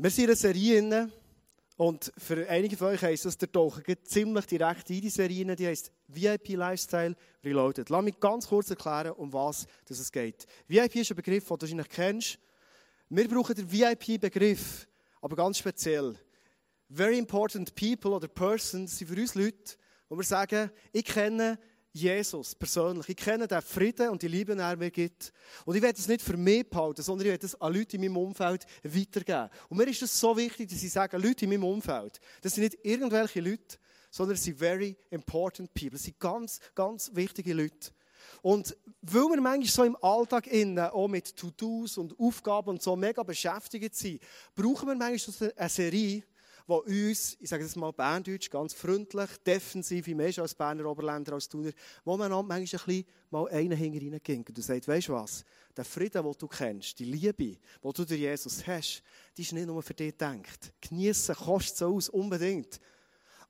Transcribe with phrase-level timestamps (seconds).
[0.00, 1.12] Wir sind in einer Serie drin,
[1.76, 5.66] und für einige von euch heisst das, der tauchen ziemlich direkt in die Serie die
[5.66, 7.90] heisst VIP Lifestyle Reloaded.
[7.90, 10.46] Lass mich ganz kurz erklären, um was es geht.
[10.68, 12.38] VIP ist ein Begriff, den du wahrscheinlich kennst.
[13.08, 14.86] Wir brauchen den VIP-Begriff,
[15.20, 16.14] aber ganz speziell.
[16.88, 19.74] Very important people oder persons sind für uns Leute,
[20.08, 21.58] wo wir sagen, ich kenne
[21.92, 23.08] Jesus persönlich.
[23.08, 25.32] Ich kenne den Frieden und die Liebe, die er mir gibt.
[25.64, 28.02] Und ich werde es nicht für mich behalten, sondern ich werde es an Leute in
[28.02, 29.48] meinem Umfeld weitergeben.
[29.68, 32.64] Und mir ist es so wichtig, dass ich sage, Leute in meinem Umfeld, das sind
[32.64, 33.78] nicht irgendwelche Leute,
[34.10, 35.92] sondern es sind very important people.
[35.92, 37.90] Das sind ganz, ganz wichtige Leute.
[38.42, 42.94] Und weil wir manchmal so im Alltag innen, auch mit To-Dos und Aufgaben und so
[42.96, 44.20] mega beschäftigt sind,
[44.54, 46.22] brauchen wir manchmal eine Serie,
[46.68, 51.32] die uns, ich sage es mal Berndeutsch, ganz freundlich, defensiv, wie mehr als Berner Oberländer,
[51.32, 51.70] als Thuner,
[52.04, 55.44] wo man manchmal ein bisschen mal einen hinter reinging und du sagst, weißt du was,
[55.74, 59.02] der Frieden, den du kennst, die Liebe, die du durch Jesus hast,
[59.36, 60.72] die ist nicht nur für dich gedacht.
[60.80, 62.78] Geniessen kostet es aus, unbedingt.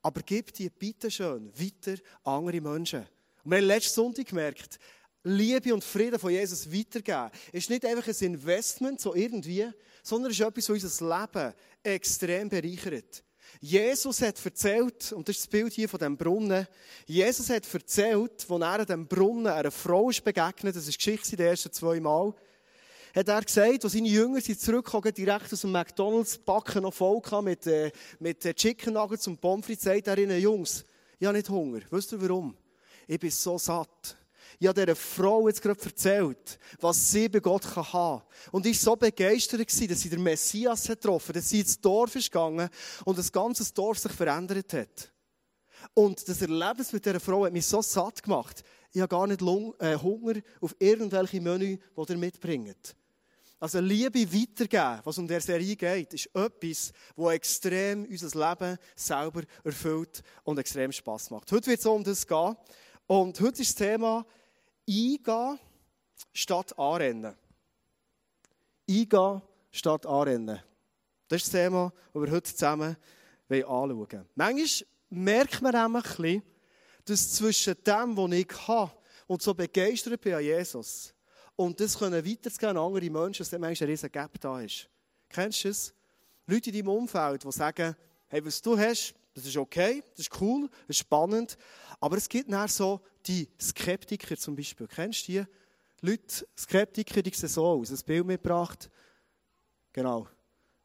[0.01, 3.05] Aber gib die bitte schön weiter an andere Menschen.
[3.43, 4.79] Und wir haben letzten Sonntag gemerkt,
[5.23, 9.67] Liebe und Frieden von Jesus weitergeben, ist nicht einfach ein Investment, so irgendwie,
[10.01, 11.53] sondern ist etwas, was unser Leben
[11.83, 13.23] extrem bereichert.
[13.59, 16.67] Jesus hat erzählt, und das ist das Bild hier von dem Brunnen,
[17.05, 20.97] Jesus hat erzählt, als er an diesem Brunnen einer Frau ist begegnet, das ist die
[20.97, 22.33] Geschichte der ersten zwei Mal,
[23.15, 27.21] hat er gesagt, als seine Jünger sind zurückgekommen, direkt aus dem McDonalds, Backen noch voll
[27.41, 30.85] mit, äh, mit äh, Chicken Nuggets und Pommes frites, sagt er ihnen, Jungs,
[31.19, 31.81] ich habe nicht Hunger.
[31.89, 32.55] Wisst ihr warum?
[33.07, 34.15] Ich bin so satt.
[34.61, 38.21] Ich habe dieser Frau jetzt gerade erzählt, was sie bei Gott haben kann.
[38.51, 42.13] Und ich war so begeistert, dass sie den Messias getroffen hat, dass sie ins Dorf
[42.15, 42.69] ist gegangen
[43.05, 45.13] und das ganze Dorf sich verändert hat.
[45.93, 48.63] Und das Erlebnis mit dieser Frau hat mich so satt gemacht.
[48.91, 52.95] Ich habe gar nicht äh, Hunger auf irgendwelche Menü, die ihr mitbringt.
[53.61, 59.43] Also Liebe weitergeben, was um der Serie geht, ist etwas, das extrem unser Leben selber
[59.63, 61.49] erfüllt und extrem Spass macht.
[61.51, 62.55] Heute wird es um das gehen.
[63.07, 64.25] Und heute ist das Thema
[64.89, 65.59] Eingehen
[66.33, 67.35] statt anrennen.
[68.89, 69.41] Eingehen
[69.71, 70.59] statt anrennen.
[71.27, 72.97] Das ist das Thema, das wir heute zusammen
[73.49, 74.29] anschauen wollen.
[74.33, 76.43] Manchmal merkt man ein bisschen,
[77.05, 78.91] dass zwischen dem, was ich habe
[79.27, 81.13] und so begeistert bin an Jesus,
[81.55, 84.89] und das können weiterzugehen an andere Menschen, dass da manchmal ein riesen Gap da ist.
[85.27, 85.93] Kennst du es?
[86.47, 87.95] Leute in deinem Umfeld, die sagen,
[88.27, 91.57] hey, was du hast, das ist okay, das ist cool, das ist spannend,
[91.99, 94.87] aber es gibt nachher so die Skeptiker zum Beispiel.
[94.87, 95.43] Kennst du die?
[96.01, 97.91] Leute, Skeptiker, die sehen so aus.
[97.91, 98.89] Ein Bild mitgebracht.
[99.91, 100.27] Genau.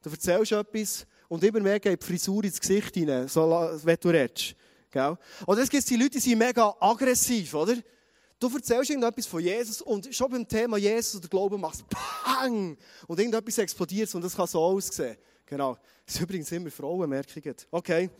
[0.02, 3.42] Du erzählst etwas und immer mehr geht die Frisur ins Gesicht rein, so
[3.84, 4.56] wie du redest.
[4.90, 5.16] Gell?
[5.46, 7.76] Oder es gibt die Leute, die sind mega aggressiv, oder?
[8.38, 12.76] Du erzählst irgendetwas von Jesus und schon beim Thema Jesus oder Glauben machst du Pang!
[13.06, 15.16] Und irgendetwas explodiert und das kann so aussehen.
[15.46, 15.78] Genau.
[16.04, 17.56] Das sind übrigens immer Frauen, merke ich.
[17.70, 18.10] Okay.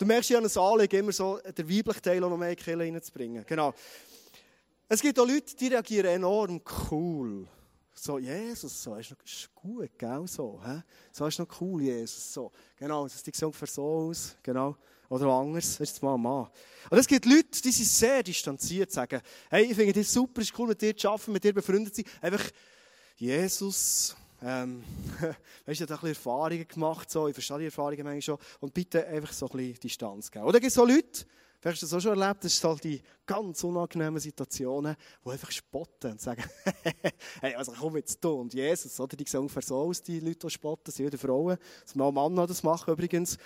[0.00, 2.64] Du merkst ja an einem Anliegen immer so, den weiblichen Teil noch mehr in die
[2.64, 3.44] Kirche reinzubringen.
[3.46, 3.74] Genau.
[4.88, 7.46] Es gibt auch Leute, die reagieren enorm cool.
[7.92, 10.80] So, Jesus, so, ist, noch, ist gut, gell, so, hä?
[11.12, 12.50] So ist noch cool, Jesus, so.
[12.78, 14.74] Genau, das sieht ungefähr so aus, genau.
[15.10, 16.48] Oder anders, das ist mal ein Mann.
[16.88, 20.58] Und es gibt Leute, die sind sehr distanziert, sagen, hey, ich finde dich super, ist
[20.58, 22.10] cool, mit dir zu arbeiten, mit dir befreundet zu sein.
[22.22, 22.50] Einfach,
[23.18, 24.82] Jesus, ähm,
[25.66, 28.72] weißt du, habe ein bisschen Erfahrungen gemacht, so, ich verstehe die Erfahrungen manchmal schon, und
[28.72, 30.44] bitte einfach so ein bisschen Distanz geben.
[30.44, 31.26] Oder gibt es so Leute,
[31.60, 35.30] vielleicht hast du das auch schon erlebt, das sind halt die ganz unangenehmen Situationen, die
[35.30, 36.42] einfach spotten und sagen,
[37.40, 39.16] hey, also komm jetzt du und Jesus, oder?
[39.16, 42.46] Die sehen ungefähr so aus, die Leute, die spotten, sind wieder Frauen, dass mal Männer
[42.46, 43.36] das machen übrigens.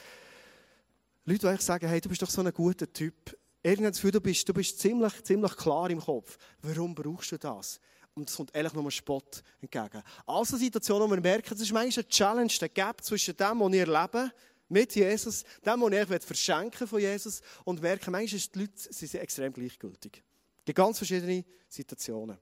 [1.25, 4.13] Leute, die eigentlich sagen, hey, du bist doch so ein guter Typ, irgendwann das Gefühl,
[4.13, 6.37] du bist, du bist ziemlich, ziemlich klar im Kopf.
[6.61, 7.81] Warum brauchst du das?
[8.15, 10.03] Und es kommt ehrlich nur Spott entgegen.
[10.25, 13.73] Also Situationen, wo wir merken, das ist manchmal eine Challenge, der Gap zwischen dem, was
[13.73, 14.31] wir erleben,
[14.69, 19.07] mit Jesus, dem, was ich verschenken von Jesus, und merken, manchmal sind die Leute sie
[19.07, 20.23] sind extrem gleichgültig.
[20.67, 22.39] Es ganz verschiedene Situationen.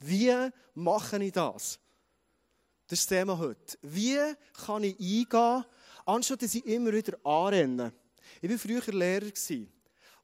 [0.00, 1.78] Wie mache ich das?
[2.86, 3.76] Das ist das Thema heute.
[3.82, 4.18] Wie
[4.64, 5.64] kann ich eingehen,
[6.04, 7.92] anstatt dass ich immer wieder anrenne?
[8.40, 9.26] Ich war früher Lehrer.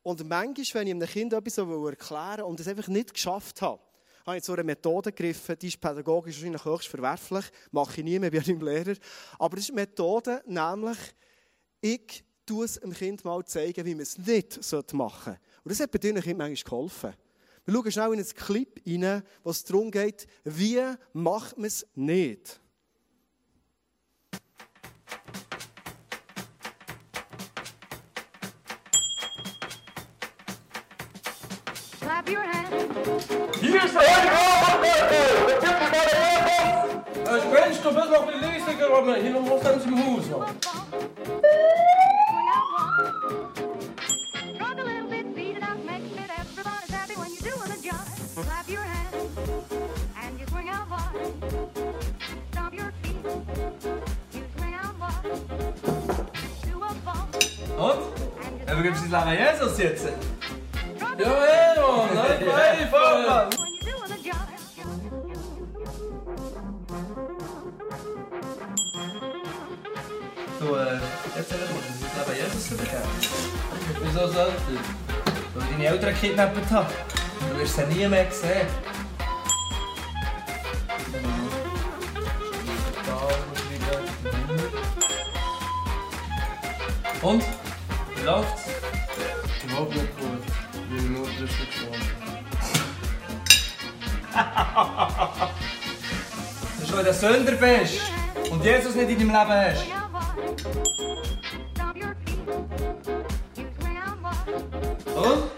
[0.03, 3.82] Und manchmal, wenn ich einem Kind etwas erklären will und es einfach nicht geschafft habe,
[4.26, 8.19] habe ich zu einer Methode gegriffen, die ist pädagogisch wahrscheinlich höchst verwerflich, mache ich nie
[8.19, 8.94] mehr bei einem Lehrer.
[9.38, 10.98] Aber das ist eine Methode, nämlich,
[11.80, 15.40] ich tue es dem Kind mal zeigen, wie man es nicht machen sollte.
[15.64, 17.14] Und das hat bei deinen Kindern manchmal geholfen.
[17.64, 20.80] Wir schauen schnell in einen Clip rein, wo es darum geht, wie
[21.12, 22.60] macht man es nicht.
[32.00, 33.42] Clap your hands.
[33.62, 35.06] Hier ist der Heilige Abendmahl,
[35.47, 37.41] der Titel meiner Ehre.
[37.41, 37.94] Spinnst du?
[37.94, 40.26] Bist noch ein bisschen leiser, aber hier noch was haben sie im Haus.
[40.31, 40.41] Mann.
[44.59, 45.62] Rock a little bit, beat it
[61.82, 62.79] swing out wide.
[62.79, 63.52] Do a bump Und?
[70.62, 72.29] Übergibst du das Leben Jesus jetzt?
[72.29, 73.02] Äh, Jesus übergeben.
[74.02, 75.55] Wieso sollte ich?
[75.55, 76.93] Weil ich deine Eltern gekidnappt habe.
[77.50, 78.69] Du wirst sie nie mehr sehen.
[87.23, 87.44] Und?
[88.17, 88.62] Wie läuft's?
[96.81, 98.00] Dass du ein Sünder bist
[98.50, 99.87] und Jesus nicht in deinem Leben hast.
[105.14, 105.50] Und?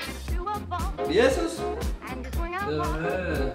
[1.10, 1.60] Jesus?
[2.68, 3.52] jive.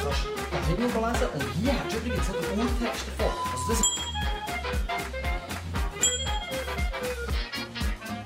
[0.51, 1.29] kannst du hinten lesen.
[1.35, 3.33] Und hier hast du übrigens noch den Urtext davon.
[3.53, 3.81] Also das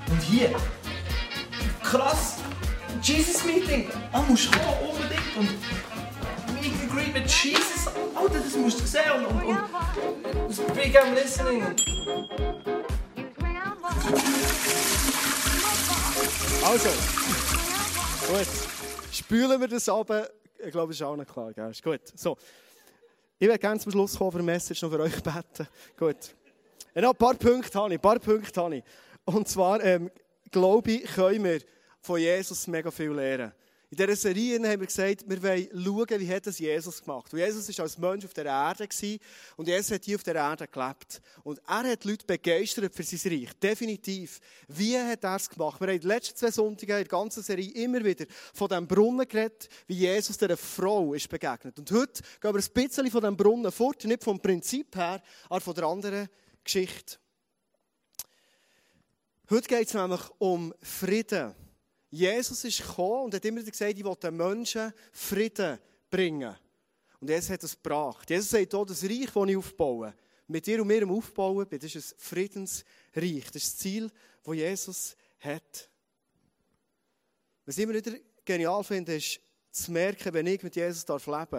[0.09, 0.49] Und hier.
[1.83, 2.35] Krass.
[3.01, 3.89] Jesus Meeting.
[4.11, 5.37] Ah, musst du kommen, unbedingt.
[5.37, 5.49] Und
[6.53, 7.87] Meet and Greet mit Jesus.
[8.15, 9.11] Alter, das musst du sehen.
[9.17, 11.63] Und, und, und Big am Listening.
[16.63, 16.89] Also,
[18.27, 18.78] gut.
[19.29, 20.11] Spülen wir das ab.
[20.57, 21.53] Ich glaube, es ist allen klar.
[21.53, 21.69] Gell?
[21.69, 22.01] Ist gut.
[22.15, 22.35] So.
[23.37, 25.67] Ich werde gerne zum Schluss kommen für eine Message noch für euch beten.
[25.95, 26.35] Gut.
[26.95, 27.99] Ja, noch ein paar Punkte habe ich.
[27.99, 28.83] Ein paar Punkte habe ich.
[29.25, 30.09] Und zwar, ähm,
[30.49, 31.61] glaube ich, können wir
[32.01, 33.51] von Jesus mega viel lernen.
[33.91, 37.33] In dieser Serie haben wir gesagt, wir wollen schauen, wie hat das Jesus gemacht.
[37.33, 38.87] Und Jesus war als Mensch auf der Erde
[39.57, 41.19] und Jesus hat hier auf der Erde gelebt.
[41.41, 43.51] Und er hat die Leute begeistert für sein Reich.
[43.53, 44.41] Definitiv.
[44.67, 45.81] Wie hat er es gemacht?
[45.81, 49.27] Wir haben den letzten zwei Sonntagen in der ganzen Serie immer wieder von diesem Brunnen
[49.27, 51.79] geredet, wie Jesus dieser Frau ist begegnet.
[51.79, 55.19] Und heute gehen wir ein bisschen von diesem Brunnen fort, nicht vom Prinzip her,
[55.49, 56.29] aber von der anderen
[56.63, 57.17] Geschichte.
[59.49, 61.55] Heute geht es nämlich um Frieden.
[62.09, 65.77] Jesus ist gekommen und hat immer wieder gesagt, ich will den Menschen Frieden
[66.09, 66.55] bringen.
[67.19, 68.29] Und Jesus hat es gebracht.
[68.29, 70.13] Jesus sagt auch, das Reich, das ich aufbaue,
[70.47, 73.45] mit dir und mir am Aufbauen bin, das ist ein Friedensreich.
[73.51, 74.11] Das ist das Ziel,
[74.43, 75.89] das Jesus hat.
[77.65, 78.13] Was ich immer wieder
[78.43, 79.39] genial finde, ist
[79.71, 81.53] zu merken, wenn ich mit Jesus leben darf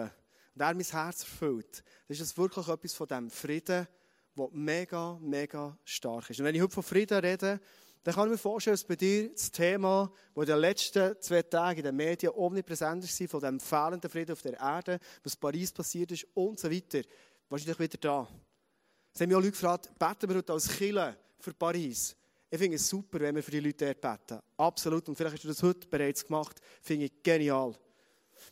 [0.53, 3.87] und er mein Herz erfüllt, dann ist das wirklich etwas von diesem Frieden,
[4.35, 6.39] der mega, mega stark ist.
[6.39, 7.61] Und wenn ich heute von Frieden rede,
[8.03, 11.43] dann kann ich mir vorstellen, dass bei dir das Thema, das in den letzten zwei
[11.43, 15.39] Tagen in den Medien omnipräsent war, von dem fehlenden Frieden auf der Erde, was in
[15.39, 17.01] Paris passiert ist und so weiter,
[17.47, 18.27] wahrscheinlich wieder da.
[19.13, 22.15] Es haben mich auch Leute gefragt, beten wir heute als Killer für Paris?
[22.49, 24.41] Ich finde es super, wenn wir für die Leute dort beten.
[24.57, 25.07] Absolut.
[25.07, 26.59] Und vielleicht hast du das heute bereits gemacht.
[26.81, 27.73] Finde ich genial.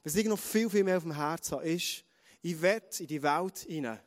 [0.04, 2.04] Was ich noch viel, viel mehr auf dem Herzen habe, ist,
[2.42, 4.00] ich will in die Welt hinein.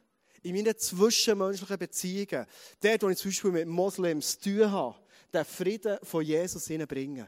[0.42, 2.46] In meine zwischenmenschlichen Beziehungen.
[2.80, 4.96] Dort, wo ich zum Beispiel mit Moslems zu tun habe,
[5.32, 7.26] den Frieden von Jesus hineinbringen.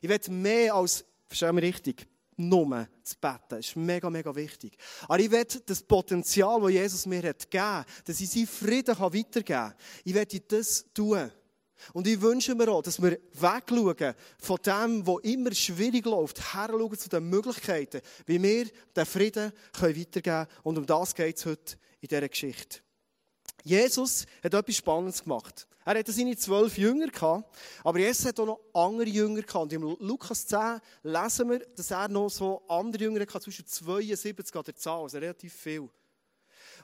[0.00, 3.44] Ich will mehr als, verstehen wir richtig, nur zu beten.
[3.48, 4.76] Das ist mega, mega wichtig.
[5.08, 9.44] Aber ich will das Potenzial, das Jesus mir hat gegeben, dass ich seinen Frieden weitergeben
[9.44, 11.30] kann, ich will das tun.
[11.92, 16.98] Und ich wünsche mir auch, dass wir wegschauen von dem, was immer schwierig läuft, herschauen
[16.98, 20.46] zu den Möglichkeiten, wie wir den Frieden weitergeben können.
[20.62, 22.80] Und um das geht es heute in dieser Geschichte.
[23.66, 25.66] Jesus hat etwas Spannendes gemacht.
[25.84, 27.44] Er hatte seine zwölf Jünger
[27.82, 29.42] aber Jesus hat auch noch andere Jünger.
[29.56, 34.54] Und im Lukas 10 lesen wir, dass er noch so andere Jünger hatte, zwischen 72
[34.54, 35.88] an der Zahl, also relativ viel.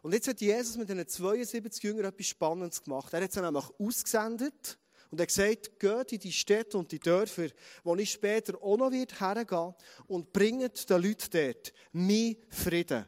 [0.03, 3.13] Und jetzt hat Jesus mit diesen 72 Jüngern etwas Spannendes gemacht.
[3.13, 4.77] Er hat sie nämlich ausgesendet
[5.13, 7.47] und hat gesagt, geht in die Städte und die Dörfer,
[7.85, 9.75] wo ich später auch noch wird hergehen
[10.09, 13.07] und bringt den Leuten dort mein Frieden.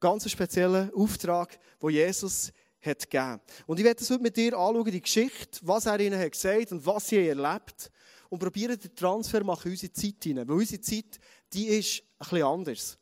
[0.00, 3.40] Ganz einen speziellen Auftrag, wo Jesus hat gegeben.
[3.66, 6.72] Und ich werde das heute mit dir anschauen, die Geschichte, was er ihnen hat gesagt
[6.72, 7.90] und was sie erlebt
[8.28, 10.48] und probieren den Transfer machen in unsere Zeit hinein.
[10.48, 11.18] Weil unsere Zeit,
[11.52, 12.98] die ist ein bisschen anders.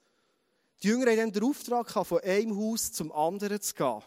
[0.83, 4.03] Die Jünger haben dann den Auftrag gehabt, von einem Haus zum anderen zu gehen.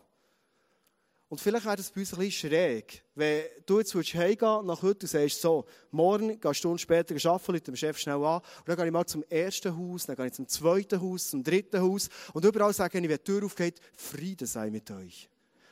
[1.30, 5.06] Und vielleicht wäre das bei uns ein bisschen schräg, wenn du jetzt heimgehen nach heute
[5.06, 8.68] und sagst, so, morgen gehst du Stunden später arbeiten, Leute dem Chef schnell an, und
[8.68, 11.82] dann gehe ich mal zum ersten Haus, dann gehe ich zum zweiten Haus, zum dritten
[11.82, 15.30] Haus, und überall sagen, wenn die Tür aufgeht, Friede sei mit euch.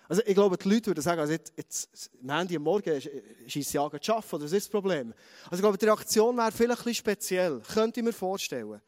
[0.08, 3.02] Also ich glaube, die Leute würden sagen, also jetzt, jetzt, am Ende am Morgen
[3.48, 5.14] schießt an zu arbeiten, oder das ist das Problem.
[5.46, 8.82] Also ich glaube, die Reaktion wäre vielleicht ein bisschen speziell, könnte ich mir vorstellen.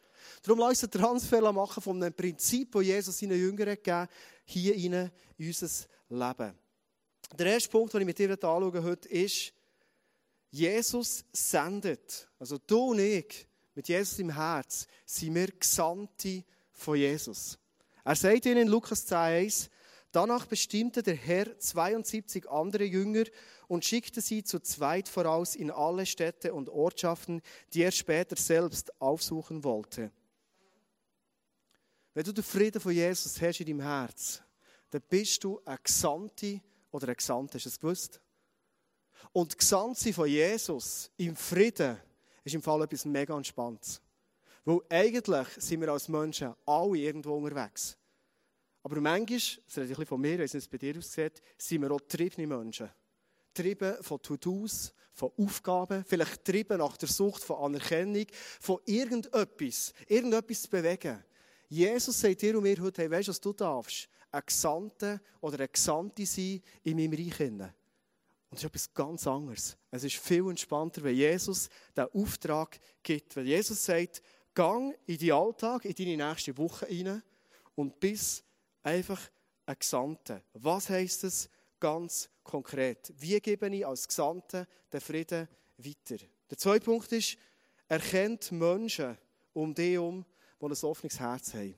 [0.43, 4.09] Darum lass uns einen Transfer machen von einem Prinzip, das Jesus seinen Jüngern gegeben hat,
[4.45, 5.67] hier in unser
[6.09, 6.57] Leben.
[7.37, 9.53] Der erste Punkt, den ich mit dir heute, ist,
[10.51, 12.27] Jesus sendet.
[12.39, 17.57] Also du und ich, mit Jesus im Herz, sind wir Gesandte von Jesus.
[18.03, 19.69] Er sagt ihnen in Lukas 10,1,
[20.11, 23.25] Danach bestimmte der Herr 72 andere Jünger
[23.67, 27.41] und schickte sie zu zweit voraus in alle Städte und Ortschaften,
[27.73, 30.11] die er später selbst aufsuchen wollte.
[32.15, 34.41] Wenn du den Frieden von Jesus hast in deinem Herz,
[34.89, 36.59] dann bist du ein Gesandte
[36.91, 37.55] oder ein Gesandter.
[37.55, 38.19] Hast du das gewusst?
[39.31, 41.97] Und Gesandte von Jesus im Frieden
[42.43, 44.01] ist im Fall etwas mega Entspanntes.
[44.65, 47.95] Weil eigentlich sind wir als Menschen alle irgendwo unterwegs.
[48.89, 51.91] Aber manchmal, das rede ich ein von mir, wie es bei dir aussieht, sind wir
[51.91, 52.89] auch getriebene Menschen.
[53.53, 58.25] Getrieben von To-Dos, von Aufgaben, vielleicht getrieben nach der Sucht von Anerkennung,
[58.59, 61.23] von irgendetwas, irgendetwas zu bewegen.
[61.67, 64.09] Jesus sagt dir und mir heute, hey, weißt du, was du darfst?
[64.31, 67.39] Ein Gesandter oder eine Gesandte sein in meinem Reich.
[67.41, 67.61] Und
[68.49, 69.77] das ist etwas ganz anderes.
[69.91, 73.35] Es ist viel entspannter, wenn Jesus den Auftrag gibt.
[73.35, 74.23] Wenn Jesus sagt,
[74.55, 77.21] gang in deinen Alltag, in deine nächste Woche hinein
[77.75, 78.43] und bis
[78.83, 79.21] einfach
[79.65, 80.41] ein Gesandter.
[80.53, 83.13] Was heißt es ganz konkret?
[83.17, 86.17] Wie gebe ich als Gesandter den Frieden weiter?
[86.49, 87.37] Der zweite Punkt ist,
[87.87, 89.17] erkennt Menschen
[89.53, 90.25] um dich herum,
[90.59, 91.75] die ein offenes Herz haben.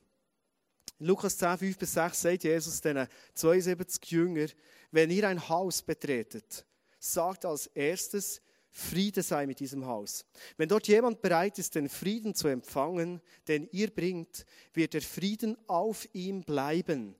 [0.98, 4.46] In Lukas 10, 5 bis 6 sagt Jesus den 72 Jünger,
[4.90, 6.64] wenn ihr ein Haus betretet,
[6.98, 8.40] sagt als erstes,
[8.74, 10.24] Friede sei mit diesem Haus.
[10.56, 15.58] Wenn dort jemand bereit ist, den Frieden zu empfangen, den ihr bringt, wird der Frieden
[15.68, 17.14] auf ihm bleiben.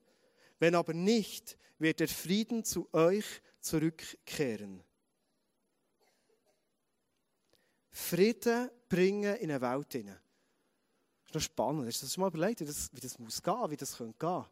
[0.57, 3.25] Wenn aber nicht, wird der Frieden zu euch
[3.59, 4.83] zurückkehren.
[7.91, 10.19] Frieden bringen in eine Welt hinein.
[11.21, 11.87] Das ist noch spannend.
[11.87, 14.17] Hast du das schon mal überlegt, wie das, wie das muss gehen, wie das könnte
[14.17, 14.45] gehen?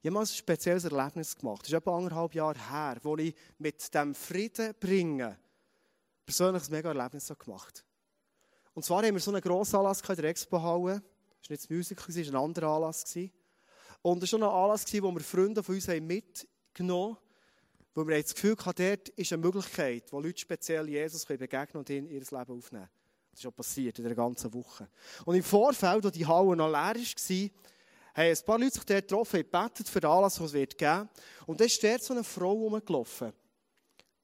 [0.00, 1.62] Ich habe mal ein spezielles Erlebnis gemacht.
[1.62, 5.36] Das ist etwa anderthalb Jahre her, wo ich mit dem Frieden bringen
[6.24, 7.84] persönlich ein mega Erlebnis gemacht
[8.74, 11.02] Und zwar haben wir so einen grossen Anlass in der Expo-Halle.
[11.40, 13.04] Das war nicht das Musical, es war ein anderer Anlass.
[14.02, 17.18] Und es war schon ein Anlass, wo wir Freunde von uns mitgenommen haben,
[17.94, 21.90] wo wir das Gefühl hatten, dort ist eine Möglichkeit, wo Leute speziell Jesus begegnen und
[21.90, 22.88] in ihr Leben aufnehmen.
[23.30, 24.88] Das ist auch passiert in der ganzen Woche.
[25.24, 27.50] Und im Vorfeld, als die Halle noch leer war,
[28.14, 30.78] haben ein paar Leute sich dort getroffen, haben gebetet für den Anlass, was es geben
[30.80, 31.08] wird.
[31.46, 33.32] Und dann ist dort so eine Frau rumgelaufen.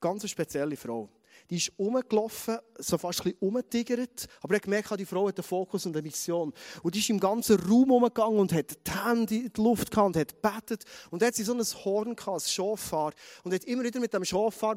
[0.00, 1.08] Ganz eine spezielle Frau.
[1.50, 5.44] Die ist rumgelaufen, so fast ein bisschen rumgetigert, aber ich gemerkt, die Frau hat einen
[5.44, 6.52] Fokus und eine Mission.
[6.82, 10.08] Und die ist im ganzen Raum rumgegangen und hat die Hände in die Luft gehabt
[10.08, 10.84] und hat gebetet.
[11.10, 13.14] Und dann hat sie so ein Horn gehabt, ein Schofar,
[13.44, 14.76] und hat immer wieder mit dem Schofar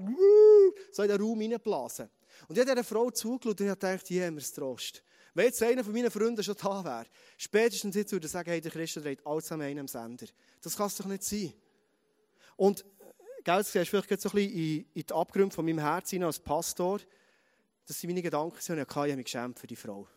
[0.91, 2.09] so in den Raum reingeblasen.
[2.47, 5.03] Und ich habe dieser Frau zugeschaut und ich habe gedacht, ja, wir Trost.
[5.33, 7.05] Wenn jetzt einer von meinen Freunden schon da wäre,
[7.37, 10.27] spätestens jetzt würde er sagen, hey, der Christen dreht alles an einem Sender.
[10.61, 11.53] Das kann es doch nicht sein.
[12.57, 12.83] Und,
[13.43, 16.23] gell, jetzt siehst du vielleicht so ein bisschen in, in die Abgründe von meinem Herzen
[16.23, 16.99] als Pastor.
[17.87, 20.07] Das sind meine Gedanken, und ich habe mich geschämt für die Frau.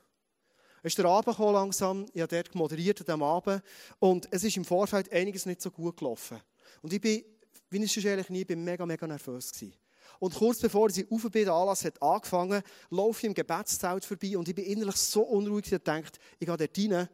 [0.82, 3.62] Es ist der Abend langsam, ich habe dort moderiert an diesem Abend
[4.00, 6.38] und es ist im Vorfeld einiges nicht so gut gelaufen.
[6.82, 7.24] Und ich bin,
[7.70, 9.74] wie ich es schon ehrlich nie, bin mega, mega nervös gewesen.
[10.18, 14.48] Und kurz bevor sie auf den Anlass hat angefangen, laufe ich im Gebetszelt vorbei und
[14.48, 17.08] ich bin innerlich so unruhig, dass ich dachte, ich gehe dort rein,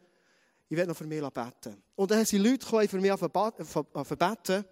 [0.68, 1.82] ich werde noch für mich beten.
[1.96, 4.64] Und dann sind Leute gekommen, für mich beten.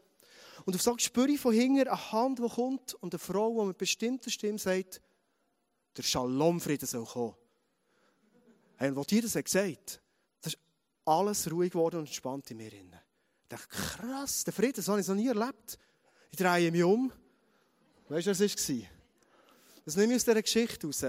[0.65, 3.69] Und auf so spüre ich von hinten eine Hand, die kommt und eine Frau, die
[3.69, 5.01] mit bestimmter Stimme sagt,
[5.97, 7.35] der Shalom-Frieden soll kommen.
[8.77, 10.01] Hey, und was ihr das gesagt
[10.41, 10.61] das ist
[11.05, 12.73] alles ruhig geworden und entspannt in mir.
[12.73, 12.85] Ich
[13.49, 15.79] dachte, krass, der Frieden, das habe ich noch nie erlebt.
[16.31, 17.13] Ich drehe mich um
[18.09, 18.77] Weißt du, was es war?
[19.85, 21.05] Das nehme ich aus dieser Geschichte raus.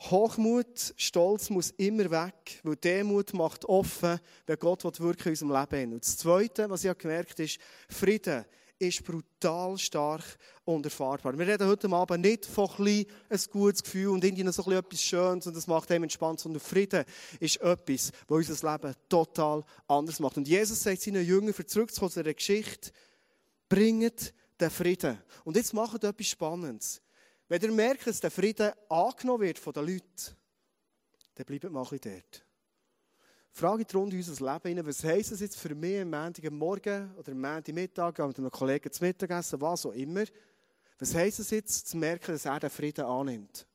[0.00, 5.92] Hochmut, Stolz muss immer weg, weil Demut macht offen, wenn Gott wirken in unserem Leben.
[5.92, 7.58] Und das Zweite, was ich gemerkt habe, ist,
[7.88, 8.44] Frieden
[8.80, 10.24] ist brutal stark
[10.64, 11.38] und erfahrbar.
[11.38, 15.46] Wir reden heute Abend nicht von ein, ein gutes Gefühl und irgendwie so etwas Schönes
[15.46, 17.04] und das macht einem entspannt, sondern Frieden
[17.38, 20.38] ist etwas, was unser Leben total anders macht.
[20.38, 22.90] Und Jesus sagt seinen Jüngern, für zurückzukommen zu dieser Geschichte,
[23.68, 25.18] bringt den Frieden.
[25.44, 27.02] Und jetzt macht etwas Spannendes.
[27.48, 30.36] Wenn ihr merkt, dass der Frieden angenommen wird von den Leuten,
[31.34, 32.44] dann bleibt mal ein dort.
[33.52, 37.40] Frage ich rund unser Leben was heisst das jetzt für mich am Montagmorgen oder am
[37.40, 40.24] Montagmittag mit einem Kollegen zum Mittagessen, was auch immer.
[40.98, 43.66] Was heisst es jetzt, zu merken, dass er den Frieden annimmt?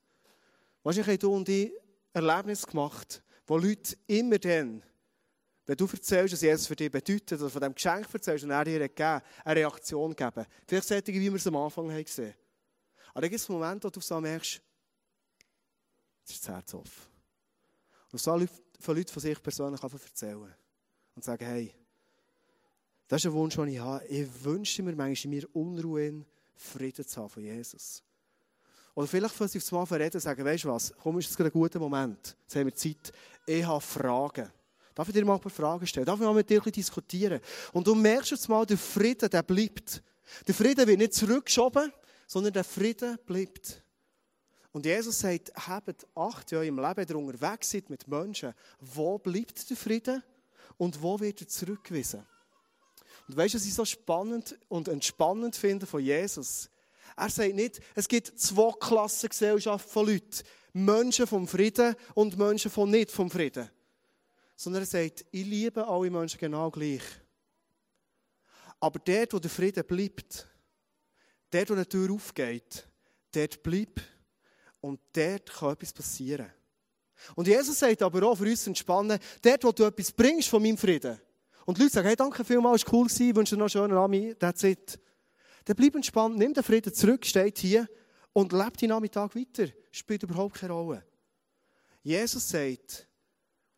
[0.84, 1.74] Wahrscheinlich haben du und ich
[2.14, 4.84] Erlebnisse gemacht, wo Leute immer dann,
[5.66, 8.64] wenn du erzählst, was Jesus für dich bedeutet, oder von dem Geschenk erzählst und er
[8.64, 10.46] dir gegeben eine Reaktion geben.
[10.68, 12.36] Vielleicht solche, wie wir es am Anfang haben gesehen
[13.14, 14.62] Aber dann gibt es Momente, wo du so merkst,
[16.22, 17.16] jetzt ist das Herz offen.
[18.12, 18.40] Und so
[18.80, 20.54] von Leuten von sich persönlich erzählen.
[21.16, 21.74] Und sagen, hey,
[23.08, 24.06] das ist ein Wunsch, den ich habe.
[24.06, 28.04] Ich wünsche mir manchmal in mir Unruhe, Frieden zu haben von Jesus.
[28.94, 31.50] Oder vielleicht, wenn sie aufs Mal verreden, sagen, weißt du was, komm, ist jetzt gerade
[31.50, 32.38] ein guter Moment.
[32.42, 33.12] Jetzt haben wir Zeit.
[33.46, 34.52] Ich habe Fragen.
[34.96, 36.06] Darf ich dir mal ein paar Fragen stellen?
[36.06, 37.42] Darf ich mal mit dir ein bisschen diskutieren?
[37.74, 40.02] Und du merkst jetzt mal, der Frieden, der bleibt.
[40.48, 41.92] Der Frieden wird nicht zurückgeschoben,
[42.26, 43.84] sondern der Frieden bleibt.
[44.72, 48.54] Und Jesus sagt, habt Acht, ja, im Leben, ihr unterwegs seid mit Menschen.
[48.80, 50.24] Wo bleibt der Frieden
[50.78, 52.26] und wo wird er zurückgewiesen?
[53.28, 56.70] Und weißt du, was ich so spannend und entspannend finde von Jesus?
[57.18, 60.44] Er sagt nicht, es gibt zwei Klassengesellschaften von Leuten.
[60.74, 63.70] Menschen vom Frieden und Menschen von nicht vom Frieden.
[64.56, 67.04] Sondern er sagt, ich liebe alle Menschen genau gleich.
[68.80, 70.48] Aber dort, wo der Frieden bleibt,
[71.50, 72.88] dort, wo eine Tür aufgeht,
[73.32, 74.02] dort bleib
[74.82, 76.52] und dort kann etwas passieren.
[77.36, 80.78] Und Jesus sagt aber auch für uns entspannen, dort, wo du etwas bringst von meinem
[80.78, 81.20] Frieden,
[81.66, 83.98] und die Leute sagen, hey, danke vielmals, war cool, gewesen, wünsche dir noch einen schönen
[83.98, 85.00] Abend, that's it.
[85.66, 87.90] Dann bleib entspannt, nimm den Frieden zurück, steht hier
[88.34, 89.68] und lebt den Nachmittag weiter.
[89.92, 91.04] Spielt überhaupt keine Rolle.
[92.04, 93.08] Jesus sagt,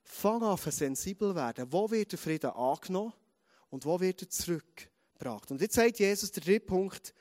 [0.07, 1.71] fang an, sensibel werden.
[1.71, 3.13] Wo wird der Frieden angenommen
[3.69, 5.51] und wo wird er zurückgebracht?
[5.51, 7.13] Und jetzt sagt Jesus, der dritte Punkt,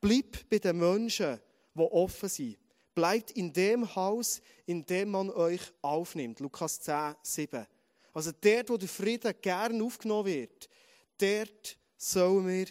[0.00, 1.38] bleib bei den Menschen,
[1.74, 2.58] die offen sind.
[2.94, 6.40] Bleibt in dem Haus, in dem man euch aufnimmt.
[6.40, 7.66] Lukas 10, 7.
[8.12, 10.68] Also dort, wo der Frieden gern aufgenommen wird,
[11.16, 12.66] dort sollen wir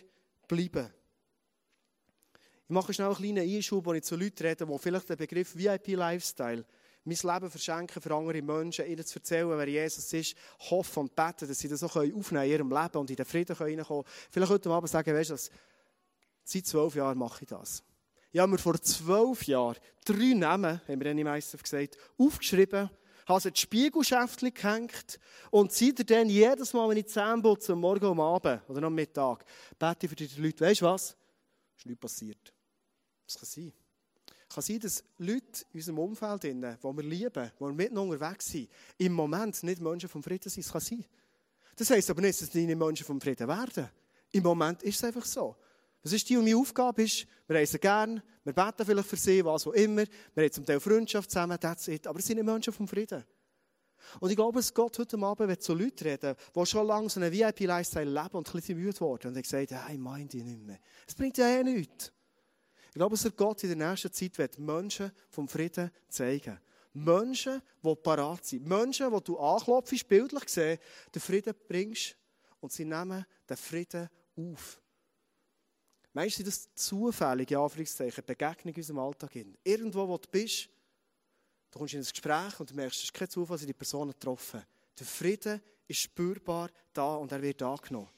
[0.47, 0.93] bleiben.
[2.65, 5.55] Ich mache schnell einen kleinen Einschub, wo ich zu Leuten rede, die vielleicht den Begriff
[5.55, 6.65] VIP-Lifestyle,
[7.03, 10.35] mein Leben verschenken für andere Menschen, ihnen zu erzählen, wer Jesus ist,
[10.69, 13.25] hoffen und beten, dass sie das auch aufnehmen können in ihrem Leben und in den
[13.25, 14.15] Frieden reinkommen können.
[14.29, 15.49] Vielleicht heute Abend sagen, weißt du, was,
[16.43, 17.83] seit zwölf Jahren mache ich das.
[18.31, 22.89] Ich habe mir vor zwölf Jahren drei Namen, haben wir dann meistens gesagt, aufgeschrieben,
[23.27, 28.19] habe sie ins Spiegelschäftchen gehängt und seitdem jedes Mal, wenn ich die Zähne Morgen am
[28.19, 29.43] Abend oder am Mittag,
[29.77, 31.15] bete ich für die Leute, weißt du was?
[31.77, 32.53] ist nichts passiert.
[33.25, 33.73] Das kann sein.
[34.53, 38.69] Kann sein, dass Leute in unserem Umfeld, die wir lieben, die wir miteinander unterwegs sind,
[38.97, 40.65] im Moment nicht Menschen vom Frieden sind.
[40.65, 41.05] Das kann sein.
[41.75, 43.89] Das heisst aber nicht, dass die nicht Menschen vom Frieden werden.
[44.31, 45.55] Im Moment ist es einfach so.
[46.03, 47.03] Was ist die und meine Aufgabe?
[47.03, 50.03] Ist, wir reisen gern, wir beten vielleicht für sie, was auch immer.
[50.33, 52.07] Wir haben zum Teil Freundschaft zusammen, that's it.
[52.07, 53.23] Aber es sind nicht Menschen vom Frieden.
[54.19, 57.19] Und ich glaube, dass Gott heute Abend wird zu Leuten reden, die schon lange so
[57.19, 60.41] einen VIP-Lifestyle leben und ein bisschen müde worden und haben gesagt, hey, ich meine die
[60.41, 60.79] nicht mehr.
[61.07, 62.11] Es bringt ja eh nichts.
[62.91, 66.59] Ich glaube, dass Gott in der nächsten Zeit wird Menschen vom Frieden zeigen.
[66.91, 68.67] Menschen, die parat sind.
[68.67, 70.77] Menschen, die du anklopfst, bildlich gesehen,
[71.15, 72.17] den Frieden bringst
[72.59, 74.81] und sie nehmen den Frieden auf.
[76.11, 79.31] Meinst du, das zufällige Anführungszeichen, Begegnung in unserem Alltag?
[79.31, 79.57] hin?
[79.63, 80.67] Irgendwo, wo du bist,
[81.71, 84.09] du kommst in ein Gespräch und du merkst, es ist kein Zufall, dass die Person
[84.09, 84.61] getroffen
[84.99, 88.09] Der Frieden ist spürbar da und er wird angenommen.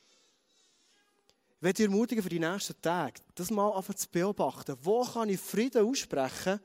[1.65, 4.75] Ich dich ermutigen für die nächsten Tage, das mal einfach zu beobachten.
[4.81, 6.59] Wo kann ich Frieden aussprechen?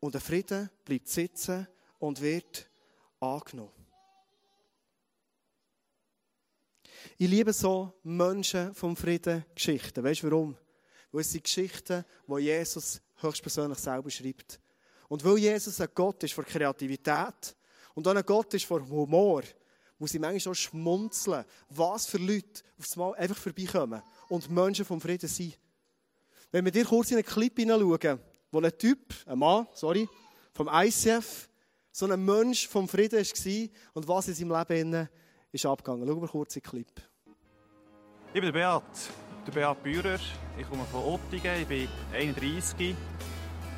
[0.00, 1.68] Und der Frieden bleibt sitzen
[2.00, 2.68] und wird
[3.20, 3.70] angenommen.
[7.16, 10.02] Ich liebe so Menschen vom Frieden Geschichten.
[10.02, 10.56] Weißt du warum?
[11.12, 14.60] Weil es sind Geschichten, die Jesus höchstpersönlich selber schreibt.
[15.08, 17.54] Und weil Jesus ein Gott ist von Kreativität
[17.94, 19.42] und auch ein Gott ist von Humor,
[20.02, 25.00] muss ich manchmal auch schmunzeln, was für Leute aufs Mal einfach vorbeikommen und Menschen vom
[25.00, 25.56] Frieden sind.
[26.50, 28.18] Wenn wir dir kurz in einen Clip hineinschauen,
[28.50, 30.08] wo ein Typ, ein Mann, sorry,
[30.54, 31.48] vom ICF,
[31.92, 35.08] so ein Mensch vom Frieden war und was in seinem Leben
[35.52, 36.08] ist abgegangen.
[36.08, 37.02] Schauen wir kurz in den Clip.
[38.34, 38.82] Ich bin der Beat,
[39.46, 40.18] der Beat Bührer.
[40.58, 42.96] Ich komme von Ottingen, ich bin 31.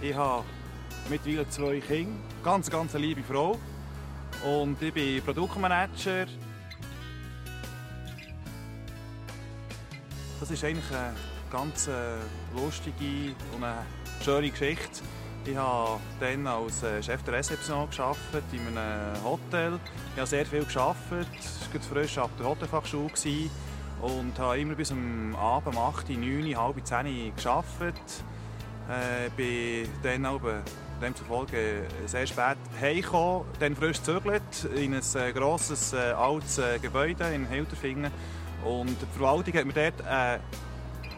[0.01, 0.47] Ich habe
[1.11, 3.59] mittlerweile zwei Kinder, ganz, ganz eine liebe Frau.
[4.45, 6.27] Und ich bin Produktmanager.
[10.39, 11.15] Das ist eigentlich eine
[11.51, 12.17] ganz äh,
[12.55, 13.87] lustige und eine
[14.23, 15.03] schöne Geschichte.
[15.47, 19.79] Ich habe dann als äh, Chef der Rezeption gearbeitet in einem Hotel.
[20.13, 21.29] Ich habe sehr viel gearbeitet.
[21.73, 23.11] Ich war frisch ab der Hotelfachschule
[24.03, 28.25] und habe immer bis am Abend um 8, 9, halb 10 gearbeitet.
[28.91, 30.41] Äh, bin dann auch
[31.01, 37.25] demzufolge sehr spät heimgekommen, dann frisch gezögert in ein äh, grosses, äh, altes äh, Gebäude
[37.35, 38.11] in Hilterfingen.
[38.65, 40.41] Und die Verwaltung hat mir dort einen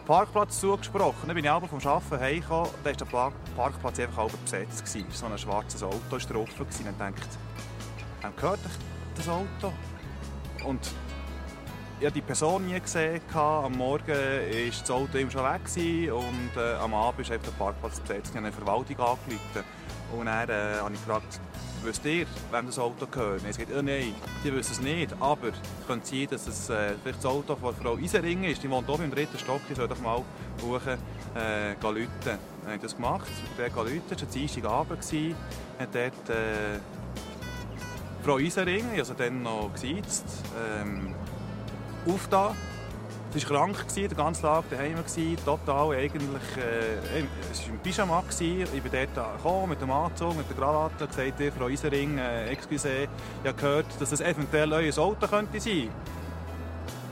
[0.05, 1.27] Parkplatz zugesprochen.
[1.27, 4.85] Dann bin ich aber vom Arbeiten heimgekommen, da war der Park Parkplatz einfach halb besetzt.
[4.85, 5.05] gewesen.
[5.11, 6.49] So ein schwarzes Auto war drauf.
[6.59, 7.13] Und ich dachte,
[8.21, 8.59] wem gehört
[9.15, 9.73] das Auto.
[10.65, 10.91] Und
[11.99, 13.21] ich die Person nie gesehen.
[13.33, 15.61] Am Morgen war das Auto immer schon weg
[16.13, 18.29] und äh, am Abend einfach der Parkplatz besetzt.
[18.29, 19.63] Ich habe eine Verwaltung angerufen.
[20.15, 21.39] Und dann äh, habe ich gefragt,
[21.83, 23.43] wisst ihr, wem das Auto gehört?
[23.43, 25.13] Er sagt, oh nein, die wissen es nicht.
[25.19, 28.63] Aber es könnte sein, dass es äh, vielleicht das Auto von Frau Isering ist.
[28.63, 30.23] Die wohnt oben im dritten Stock, die soll doch mal
[30.61, 32.07] hoch äh, rufen.
[32.23, 33.27] Dann habe ich das gemacht.
[33.57, 34.21] Der rufen, es
[34.63, 35.35] war ein gewesen.
[35.79, 36.79] Hat dort äh,
[38.23, 40.25] Frau Isering, sie dann noch gesiezt,
[40.81, 41.13] ähm,
[42.13, 42.55] aufgetan.
[43.33, 44.95] Sie war krank, den ganzen Tag daheim,
[45.45, 48.23] total eigentlich, äh, es war im Pyjama.
[48.29, 52.17] Ich bin dort gekommen, mit dem Anzug, mit der Krawatte und gesagt, ihr, Frau Isering,
[52.17, 55.89] äh, excuse, ich habe gehört, dass es eventuell euer Auto könnte sein.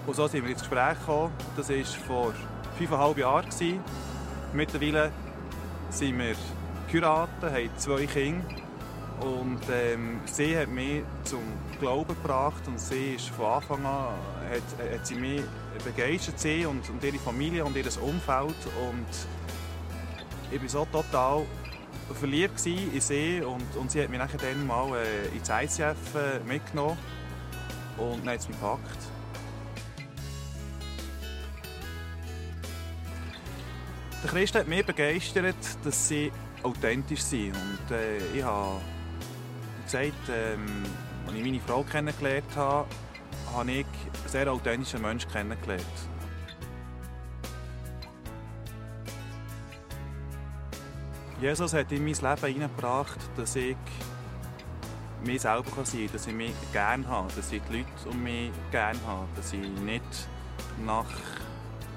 [0.08, 1.34] Und so sind wir ins Gespräch gekommen.
[1.58, 2.34] Das war vor
[2.78, 3.46] fünfeinhalb Jahren.
[4.54, 5.12] Mittlerweile
[5.90, 6.36] sind wir
[6.92, 8.65] geheiratet, haben zwei Kinder.
[9.22, 11.42] Und ähm, sie hat mich zum
[11.80, 14.14] Glauben gebracht und sie ist von Anfang an
[14.50, 15.42] hat, hat sie mich
[15.84, 18.56] begeistert, sie und, und ihre Familie und ihr Umfeld.
[18.90, 19.08] Und
[20.52, 21.46] ich war so total
[22.14, 26.40] verliebt in sie und, und sie hat mich nachher dann mal äh, ins ICF äh,
[26.48, 26.98] mitgenommen
[27.98, 29.00] und dann hat es mich gepackt.
[34.24, 36.32] Der Christ hat mich begeistert, dass sie
[36.64, 37.54] authentisch sind.
[37.54, 38.82] Und äh, ich habe
[39.86, 40.66] gesagt, ähm,
[41.28, 42.88] als ich meine Frau kennengelernt habe,
[43.54, 45.86] habe ich einen sehr authentischen Menschen kennengelernt.
[51.42, 53.76] Jesus hat in mein Leben hineingebracht, dass ich
[55.24, 58.52] mich selber sein kann, dass ich mich gerne habe, dass ich die Leute um mich
[58.72, 60.28] gerne habe, dass ich nicht
[60.86, 61.06] nach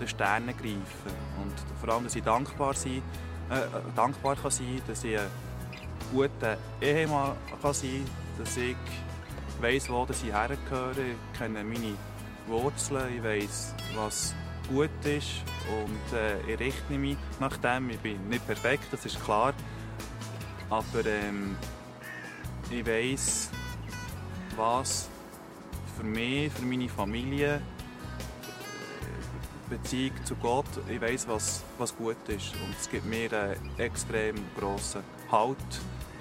[0.00, 1.10] den Sternen greife.
[1.40, 3.02] Und vor allem, dass ich dankbar, sein,
[3.50, 3.60] äh,
[3.94, 5.18] dankbar kann sein dass ich
[6.12, 8.76] guter Ehemann kann sein kann, dass ich
[9.60, 11.94] weiss, wo ich hergehöre, ich kenne meine
[12.46, 14.34] Wurzeln, ich weiss, was
[14.68, 17.90] gut ist und äh, ich richte mich nach dem.
[17.90, 19.54] Ich bin nicht perfekt, das ist klar,
[20.70, 21.56] aber ähm,
[22.70, 23.50] ich weiss,
[24.56, 25.08] was
[25.96, 27.60] für mich, für meine Familie,
[29.68, 32.54] Beziehung zu Gott, ich weiß, was, was gut ist.
[32.54, 35.56] Und es gibt mir einen extrem grossen Halt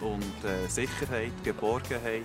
[0.02, 2.24] und äh, Sicherheit, Geborgenheit,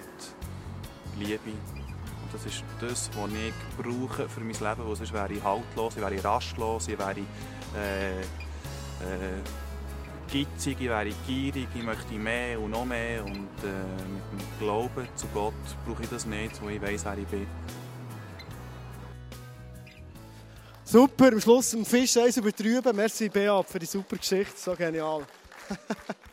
[1.18, 1.50] Liebe.
[1.50, 5.96] Und das ist das, was ich brauche für mein Leben, weil sonst wäre ich haltlos,
[5.96, 7.20] ich wäre rastlos, ich wäre
[7.76, 8.24] äh, äh,
[10.30, 13.24] gitzig, ich wäre gierig, ich möchte mehr und noch mehr.
[13.24, 15.54] Und äh, mit dem Glauben zu Gott
[15.86, 17.46] brauche ich das nicht, weil ich weiß, wer ich bin.
[20.84, 22.94] Super, am Schluss im Fisch eins übertrüben.
[22.94, 24.52] Merci, Beat, für die super Geschichte.
[24.56, 25.22] So genial.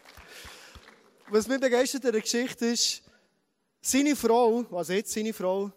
[1.32, 3.04] Was mich begeistert an der Geschichte ist,
[3.82, 5.72] seine Frau, also jetzt seine Frau,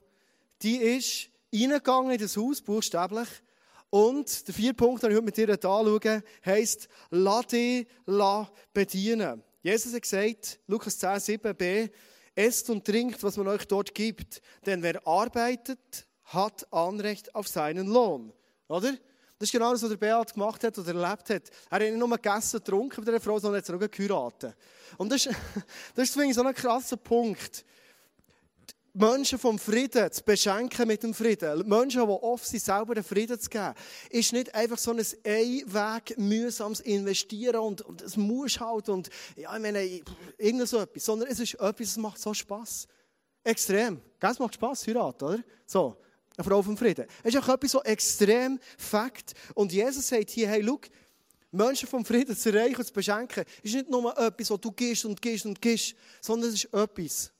[0.62, 3.28] die ist reingegangen in das Haus, buchstäblich.
[3.90, 7.86] Und der vierte Punkt, den ich heute mit dir anschaue, heisst, lass dich
[8.72, 9.42] bedienen.
[9.62, 11.90] Jesus hat gesagt, Lukas 10, 7b,
[12.34, 14.40] esst und trinkt, was man euch dort gibt.
[14.64, 18.32] Denn wer arbeitet, hat Anrecht auf seinen Lohn.
[18.68, 18.94] Oder?
[19.42, 21.42] Das ist genau das, was der Beat gemacht hat oder erlebt hat.
[21.68, 24.54] Er hat nicht nur gegessen und getrunken mit dieser Frau, sondern hat sie auch geheiratet.
[24.96, 25.34] Und das ist,
[25.96, 27.64] das ist finde so ein krasser Punkt.
[28.94, 33.02] Die Menschen vom Frieden zu beschenken mit dem Frieden, Menschen, die oft sind, selber den
[33.02, 33.74] Frieden zu geben,
[34.10, 39.56] ist nicht einfach so ein Einweg, mühsames Investieren und, und es muss halt und, ja,
[39.56, 40.02] ich meine,
[40.38, 42.86] irgend so etwas, sondern es ist etwas, das macht so Spass.
[43.42, 44.00] Extrem.
[44.20, 45.44] Es macht Spass, heiraten, oder?
[45.66, 45.96] So.
[46.36, 47.06] Eine Frau vom Frieden.
[47.22, 49.34] Es ist auch etwas so extrem Fakt.
[49.54, 50.80] Und Jesus sagt hier, hey, schau,
[51.50, 55.04] Menschen vom Frieden zu erreichen und zu beschenken, ist nicht nur etwas, wo du gehst
[55.04, 57.30] und gehst und gehst, sondern es ist etwas,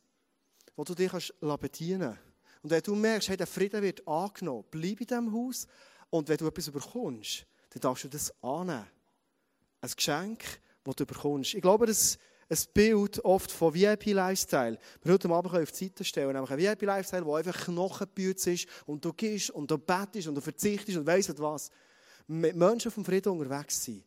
[0.77, 2.21] wo du dich bedienen kannst.
[2.63, 5.67] Und wenn du merkst, hey, der Frieden wird angenommen, bleib in diesem Haus.
[6.11, 8.87] Und wenn du etwas bekommst, dann darfst du das annehmen.
[9.81, 10.45] Ein Geschenk,
[10.85, 11.55] das du bekommst.
[11.55, 12.19] Ich glaube, dass
[12.53, 14.79] ein Bild oft von VIP-Lifestyle.
[15.03, 19.03] Wir heute Abend auf die Seite stellen, nämlich ein VIP-Lifestyle, der einfach Knochenbütz ist und
[19.05, 21.71] du gehst und du bettest und du verzichtest und weiss was.
[22.27, 24.05] Mit Menschen vom Frieden unterwegs sein.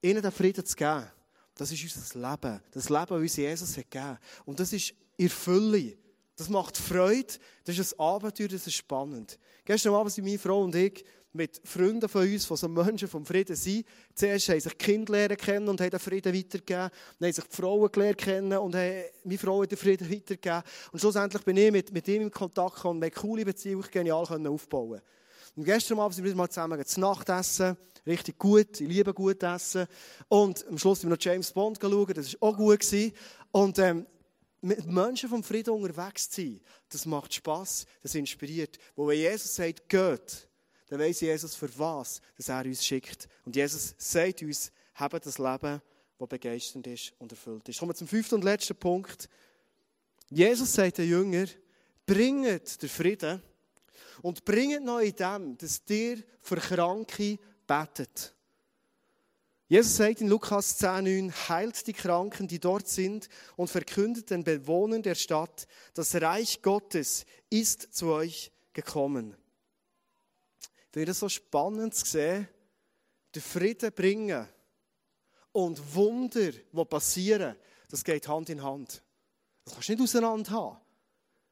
[0.00, 1.06] Ihnen den Frieden zu geben.
[1.54, 2.62] Das ist unser Leben.
[2.70, 4.18] Das Leben, das uns Jesus hat gegeben.
[4.46, 5.96] Und das ist in Fülle.
[6.34, 7.34] Das macht Freude.
[7.64, 9.38] Das ist ein Abenteuer, das ist spannend.
[9.64, 11.04] Gestern Abend sind meine Frau und ich
[11.36, 13.86] mit Freunden von uns, die so Menschen vom Frieden sind.
[14.14, 16.90] Zuerst haben sich die Kinder kennen und haben den Frieden weitergegeben.
[17.18, 20.62] Dann haben sich die Frauen gelernt kennen und haben meine Frau den Frieden weitergegeben.
[20.92, 24.26] Und schlussendlich bin ich mit, mit ihm in Kontakt gekommen und eine coole Beziehung genial
[24.46, 25.00] aufbauen
[25.54, 27.76] Und gestern Abend sind wir mal zusammen zu Nacht essen.
[28.06, 28.80] Richtig gut.
[28.80, 29.86] Ich liebe gut essen.
[30.28, 32.14] Und am Schluss sind wir noch James Bond schauen.
[32.14, 32.86] Das war auch gut.
[33.52, 34.06] Und ähm,
[34.66, 38.78] mit Menschen vom Frieden unterwegs zu sein, das macht Spass, das inspiriert.
[38.94, 40.48] Wo Jesus sagt, geht,
[40.88, 43.28] dann weiss Jesus für was, dass er uns schickt.
[43.44, 45.82] Und Jesus sagt uns, haben das Leben,
[46.18, 47.78] das begeisternd ist und erfüllt ist.
[47.78, 49.28] Kommen wir zum fünften und letzten Punkt.
[50.30, 51.46] Jesus sagt den Jünger,
[52.06, 53.42] bringet den Frieden
[54.22, 58.32] und bringet noch in dem, dass dir für Kranke betet.
[59.68, 65.02] Jesus sagt in Lukas 10,9, heilt die Kranken, die dort sind, und verkündet den Bewohnern
[65.02, 69.36] der Stadt, das Reich Gottes ist zu euch gekommen.
[70.96, 72.48] Finde es so spannend zu sehen,
[73.34, 74.48] den Frieden bringen
[75.52, 77.54] und Wunder, die passieren,
[77.90, 79.02] das geht Hand in Hand.
[79.66, 80.76] Das kannst du nicht auseinander haben.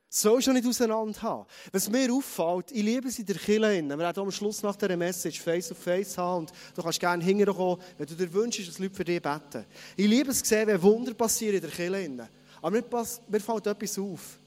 [0.09, 1.47] Das sollst du nicht auseinander haben.
[1.73, 3.87] Was mir auffällt, ich liebe es in der Kirche.
[3.87, 8.07] Wir werden am Schluss nach dieser Message Face-to-Face haben und du kannst gerne hinterher wenn
[8.07, 9.67] du dir wünschst, dass Leute für dich beten.
[9.95, 12.29] Ich liebe es sehen, wenn Wunder passieren in der Kirche.
[12.63, 14.39] Aber mir, pass, mir fällt etwas auf.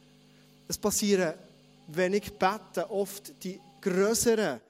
[0.68, 1.36] Es passieren,
[1.86, 4.62] wenn ich bete, oft die größeren,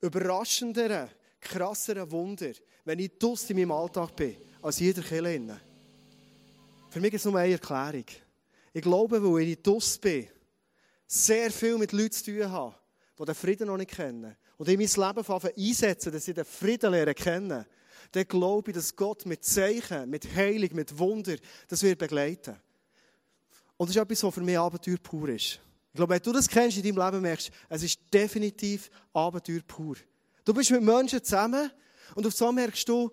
[0.00, 1.08] überraschenderen,
[1.40, 2.52] krasseren Wunder,
[2.84, 5.60] wenn ich dus in meinem Alltag bin, als jeder Kirche.
[6.90, 8.04] Für mich ist nur eine Erklärung.
[8.72, 10.28] Ich glaube, weil ich dus bin,
[11.06, 12.74] sehr viel mit Leuten zu tun habe,
[13.18, 14.36] die den Frieden noch nicht kennen.
[14.56, 17.64] Und in mein Leben einsetzen, dass sie den Frieden lernen kennen.
[18.12, 21.36] Dann glaube ich, dass Gott mit Zeichen, mit Heilung, mit Wunder,
[21.68, 22.56] das wird begleiten.
[23.76, 25.60] Und das ist etwas, was für mich Abenteuer pur ist.
[25.92, 29.96] Ich glaube, wenn du das kennst in deinem Leben, merkst es ist definitiv Abenteuer pur.
[30.44, 31.70] Du bist mit Menschen zusammen
[32.14, 33.10] und auf so merkst du,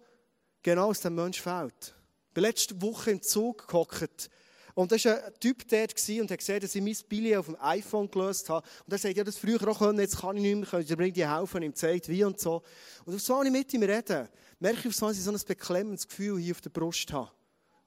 [0.62, 1.96] genau was dem Mensch fehlt.
[2.28, 4.30] Ich bin letzte Woche im Zug gehockt
[4.78, 7.58] und da war ein Typ dort und hat gesehen, dass ich mein Billet auf dem
[7.60, 8.68] iPhone gelöst habe.
[8.86, 10.98] Und er sagt, ja, das früher auch können, jetzt kann ich nicht mehr, könnt ihr
[10.98, 12.62] mir die helfen, ihm zeigt, wie und so.
[13.04, 15.40] Und auf so ich mit ihm reden, merke ich auf so, dass ich so ein
[15.48, 17.32] beklemmendes Gefühl hier auf der Brust habe.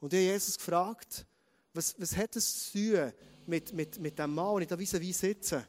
[0.00, 1.26] Und ich habe Jesus gefragt,
[1.74, 3.12] was, was hat es zu tun
[3.50, 5.66] mit, mit, mit dem Mann, den ich da vis-à-vis sitze?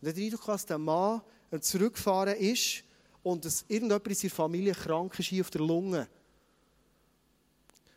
[0.00, 1.22] Und den Eindruck, dass der Mann
[1.60, 2.84] zurückgefahren ist
[3.22, 6.06] und dass irgendjemand in seiner Familie krank ist hier auf der Lunge.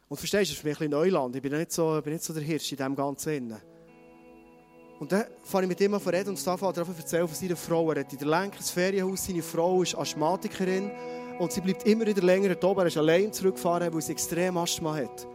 [0.08, 1.36] Und verstehst du, das ist für mich ein Neuland.
[1.36, 3.34] Ich bin nicht so, bin nicht so der Hirsch in dem Ganzen.
[3.34, 3.62] Innen.
[5.00, 7.56] Und dann fange ich mit ihm an reden und dann er zu erzählen von seiner
[7.56, 7.92] Frau.
[7.92, 10.92] Er hat in der Lenk ein Ferienhaus, seine Frau ist Asthmatikerin
[11.38, 12.80] und sie bleibt immer wieder länger da oben.
[12.80, 15.28] Er ist allein zurückgefahren, weil sie extrem Asthma hat.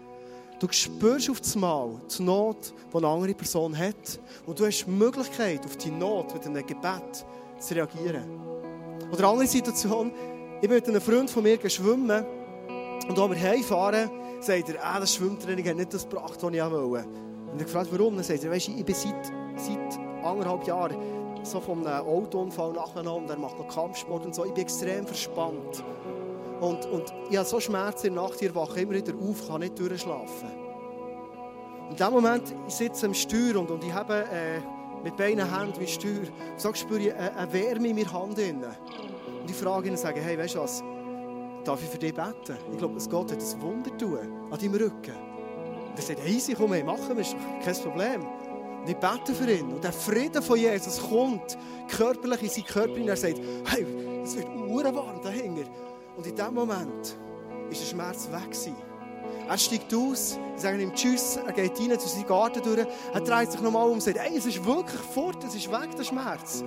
[0.62, 4.84] Du spürst auf das Mal die Not, die eine andere Person hat und du hast
[4.84, 7.26] die Möglichkeit, auf die Not mit einem Gebet
[7.58, 8.40] zu reagieren.
[9.10, 10.12] Oder eine andere Situation,
[10.60, 12.24] ich bin mit einem Freund von mir schwimmen
[13.08, 16.62] und als wir heimfahren, sagt er, ah, das Schwimmtraining hat nicht das gebracht, was ich
[16.62, 17.08] wollte.
[17.50, 18.14] Und ich gefragt, warum?
[18.14, 20.96] Dann sagt er, weißt du, ich bin seit, seit anderthalb Jahren
[21.42, 24.44] so von einem Autounfall nachgenommen er macht noch Kampfsport und so.
[24.44, 25.82] Ich bin extrem verspannt.
[26.62, 29.62] Und, und ich habe so Schmerzen in der Nacht, ich wache immer wieder auf, kann
[29.62, 30.48] nicht durchschlafen.
[31.90, 34.60] In dem Moment, ich sitze am Steuer und, und ich habe äh,
[35.02, 36.22] mit beiden Händen wie Steuer,
[36.56, 38.38] so spüre ich eine, eine Wärme in meiner Hand.
[38.38, 40.84] Und ich frage ihn und sage, hey, weißt du was,
[41.64, 42.56] darf ich für dich beten?
[42.70, 45.16] Ich glaube, dass Gott hat ein Wunder tun an deinem Rücken.
[45.90, 48.24] Und er sagt, easy, komm her, machen wir, ist kein Problem.
[48.82, 49.72] Und ich bete für ihn.
[49.72, 53.84] Und der Frieden von Jesus kommt körperlich in seinen Körper und er sagt, hey,
[54.22, 54.46] es wird
[54.94, 55.68] warm dahinter.
[56.16, 57.16] Und in dem Moment
[57.70, 58.56] ist der Schmerz weg.
[59.48, 63.20] Er steigt aus, ich sage ihm Tschüss, er geht rein zu seinem Garten durch, er
[63.20, 66.04] dreht sich nochmal um und sagt, hey, es ist wirklich fort, es ist weg, der
[66.04, 66.62] Schmerz.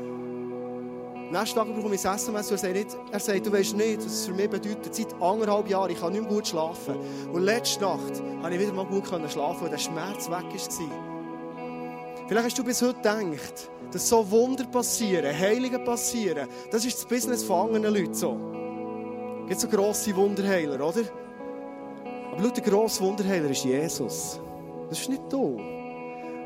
[1.31, 4.05] Nächsten Tag bekomme ich das SMS und er sagt, er sagt, du weißt nicht, was
[4.05, 4.93] es für mich bedeutet.
[4.93, 6.95] Seit anderthalb Jahren, ich kann nicht mehr gut schlafen.
[7.31, 11.15] Und letzte Nacht konnte ich wieder mal gut schlafen, weil der Schmerz weg war.
[12.27, 17.05] Vielleicht hast du bis heute gedacht, dass so Wunder passieren, Heilige passieren, das ist das
[17.05, 18.64] Business von anderen Leuten so.
[19.47, 21.03] Gibt so grosse Wunderheiler, oder?
[22.31, 24.39] Aber schau, der grosse Wunderheiler ist Jesus.
[24.89, 25.59] Das ist nicht du.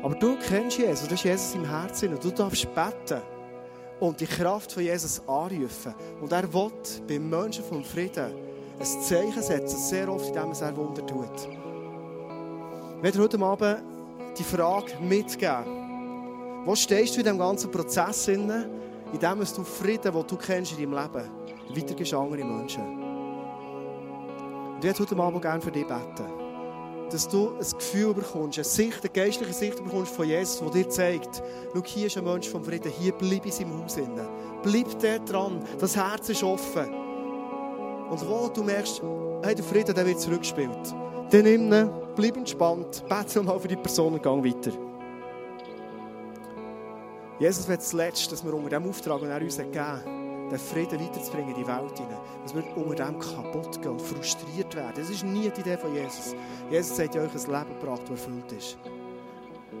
[0.02, 3.22] Aber du kennst Jesus, das ist Jesus im Herzen und du darfst beten
[4.00, 5.94] und die Kraft von Jesus anrufen.
[6.20, 6.70] Und er will
[7.06, 8.32] beim Menschen vom Frieden
[8.78, 11.48] ein Zeichen setzen, sehr oft, indem er Wunder tut.
[12.98, 13.82] Ich werde heute Abend
[14.38, 16.64] die Frage mitgeben.
[16.64, 20.90] Wo stehst du in diesem ganzen Prozess, in dem du Frieden, den du kennst in
[20.90, 21.30] deinem Leben,
[21.76, 22.84] weitergibst an andere Menschen?
[24.74, 26.40] Und ich werde heute Abend gerne für dich beten
[27.10, 30.88] dass du ein Gefühl bekommst, eine Sicht, eine geistliche Sicht bekommst von Jesus, die dir
[30.88, 31.42] zeigt,
[31.74, 33.96] schau, hier ist ein Mensch vom Frieden, hier bleib in seinem Haus.
[33.96, 34.28] Innen.
[34.62, 36.88] Bleib dort dran, das Herz ist offen.
[38.10, 39.02] Und wo du merkst,
[39.42, 40.94] hey, der Frieden der wird zurückgespielt,
[41.30, 44.72] dann nimm ihn, bleib entspannt, bete mal für die Person und geh weiter.
[47.38, 50.19] Jesus wird das Letzte, dass wir unter dem Auftrag, den er uns gegeben hat,
[50.50, 52.18] den Frieden weiterzubringen in die Welt hinein.
[52.42, 54.94] Dass wir unter dem kaputt gehen und frustriert werden.
[54.96, 56.34] Das ist nie die Idee von Jesus.
[56.70, 58.78] Jesus sagt euch ein Leben gebracht, das erfüllt ist.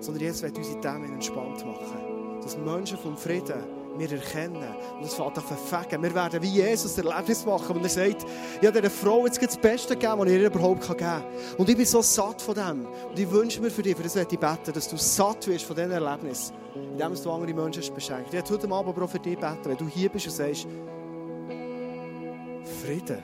[0.00, 2.40] sondern Jesus will unsere Themen entspannt machen.
[2.42, 4.62] Dass Menschen vom Frieden wir erkennen
[4.98, 6.02] und es fängt an verfegen.
[6.02, 8.26] Wir werden wie Jesus Erlebnis machen, und er sagt,
[8.60, 11.24] ich habe dieser Frau jetzt das Beste gegeben, was ich ihr überhaupt geben kann.
[11.58, 12.86] Und ich bin so satt von dem.
[12.86, 15.64] Und ich wünsche mir für dich, für das möchte ich beten, dass du satt wirst
[15.64, 18.28] von diesem Erlebnis, indem du andere Menschen beschenkt.
[18.28, 20.66] Ich werde heute Abend aber auch für dich beten, wenn du hier bist und sagst,
[22.84, 23.22] Frieden.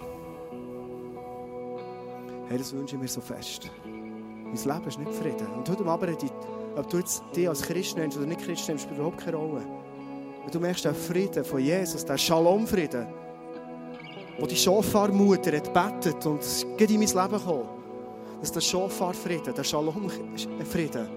[2.48, 3.70] Hey, das wünsche ich mir so fest.
[3.84, 5.46] Mein Leben ist nicht Frieden.
[5.56, 6.30] Und heute Abend
[6.76, 9.62] ob du jetzt dich als Christ nennst oder nicht Christ nennst, spielt überhaupt keine Rolle.
[10.46, 13.08] Und du merkst den Frieden von Jesus, den Shalom-Frieden,
[14.38, 17.68] wo die Schofar-Mutter hat betet und es geht in mein Leben gekommen.
[18.40, 21.08] Dass der Schofar-Frieden, der Shalom-Frieden,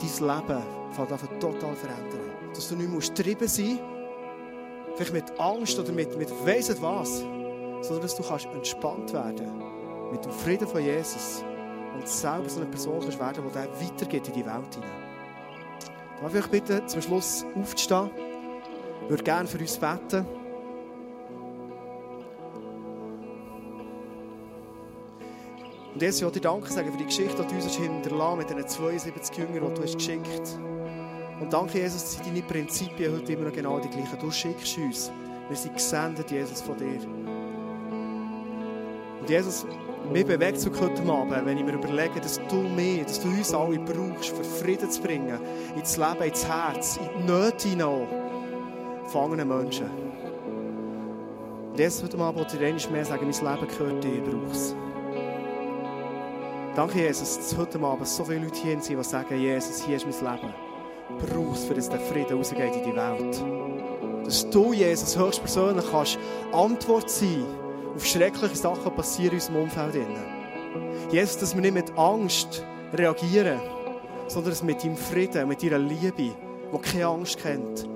[0.00, 2.30] dein Leben fängt an total verändern.
[2.54, 3.82] Dass du nicht mehr getrieben sein musst,
[4.96, 7.18] vielleicht mit Angst oder mit, mit weiss was,
[7.82, 9.52] sondern dass du kannst entspannt werden
[10.10, 11.44] mit dem Frieden von Jesus
[11.94, 15.07] und selber so eine Person kannst werden, die weitergeht in die Welt hinein.
[16.20, 18.10] Darf ich euch bitten, zum Schluss aufzustehen?
[19.04, 20.26] Ich würde gerne für uns beten.
[25.94, 28.68] Und will ich dir Danke sagen für die Geschichte, die du uns hinterlassen mit diesen
[28.68, 30.58] 72 Jüngern, die du hast geschickt hast.
[31.40, 34.18] Und danke, Jesus, dass deine Prinzipien heute immer noch genau die gleichen.
[34.20, 35.12] Du schickst uns.
[35.48, 37.17] Wir sind gesendet, Jesus, von dir.
[39.28, 39.66] Und Jesus,
[40.10, 43.52] mir bewegt es heute Abend, wenn ich mir überlege, dass du mich, dass du uns
[43.52, 45.38] alle brauchst, für Frieden zu bringen,
[45.76, 48.06] ins Leben, ins Herz, in die Nöte hinein
[49.04, 49.90] von anderen Menschen.
[51.72, 54.74] Und jetzt heute Abend wollte ich mehr sagen, mein Leben gehört dir, ich brauche es.
[56.74, 60.06] Danke, Jesus, dass heute Abend so viele Leute hier sind, die sagen, Jesus, hier ist
[60.06, 60.54] mein Leben.
[61.52, 63.44] Es, für dass der Frieden rausgeht in die Welt.
[64.24, 66.18] Dass du, Jesus, höchstpersönlich kannst
[66.50, 67.44] Antwort sein
[67.98, 70.06] auf schreckliche Sachen, passieren in unserem Umfeld.
[71.10, 73.58] Jesus, dass wir nicht mit Angst reagieren,
[74.28, 77.88] sondern dass wir mit deinem Frieden, mit deiner Liebe, die keine Angst kennt,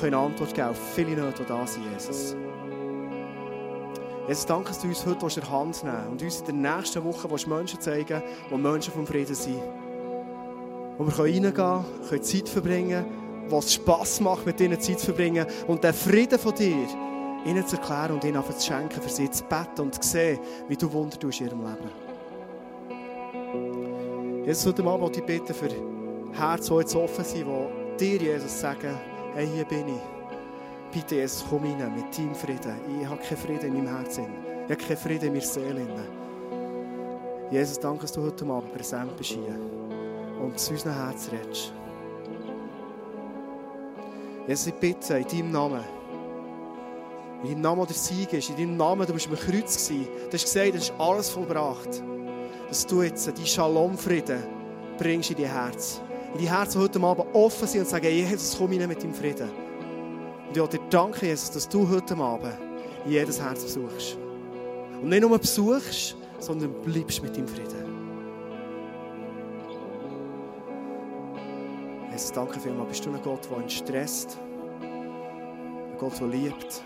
[0.00, 2.34] können Antwort geben auf viele Nöte, die da sind, Jesus.
[4.26, 7.04] Jesus, danke, dass du uns heute in der Hand nehmen und uns in der nächsten
[7.04, 9.60] Woche Menschen zeigen die Menschen vom Frieden sind.
[10.96, 13.04] Wo wir reingehen können, können Zeit verbringen,
[13.50, 16.88] was Spass macht, mit ihnen Zeit zu verbringen und den Frieden von dir
[17.44, 20.76] ihnen zu erklären und ihnen zu schenken, für sie zu beten und zu sehen, wie
[20.76, 21.90] du Wunder tust in ihrem Leben.
[24.44, 25.68] Jesus, heute Abend wollte ich bitten für
[26.32, 27.46] Herzen, die jetzt offen sind,
[27.98, 28.98] die dir, Jesus, sagen,
[29.34, 30.00] hey, hier bin ich.
[30.92, 32.74] Bitte, Jesus, komm rein mit deinem Frieden.
[33.00, 34.26] Ich habe keinen Frieden in meinem Herzen.
[34.66, 35.86] Ich habe keinen Frieden in meiner Seele.
[37.50, 39.56] Jesus, danke, dass du heute Abend präsent bist hier
[40.42, 41.72] und zu unserem Herz redest.
[44.46, 45.99] Jesus, ich bitte in deinem Namen,
[47.42, 50.08] in deinem Namen der Sieg ist, in deinem Namen, du bist am Kreuz gewesen.
[50.28, 52.02] Du hast gesagt, das ist alles vollbracht.
[52.68, 54.42] Dass du jetzt die Shalom-Frieden
[54.98, 56.00] bringst in dein Herz.
[56.34, 59.14] In die Herzen, die heute Abend offen sind und sagen, Jesus, komm rein mit deinem
[59.14, 59.48] Frieden.
[60.48, 62.58] Und ich will dir danken, Jesus, dass du heute Abend
[63.06, 64.18] jedes Herz besuchst.
[65.00, 67.90] Und nicht nur besuchst, sondern bleibst mit deinem Frieden.
[72.12, 72.90] Jesus, danke vielmals.
[72.90, 74.38] Bist du ein Gott, der entstresst?
[74.82, 76.82] Ein Gott, der liebt?